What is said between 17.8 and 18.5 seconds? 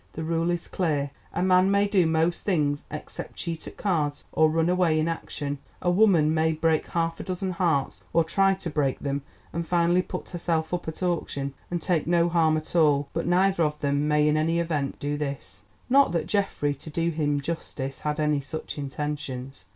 had any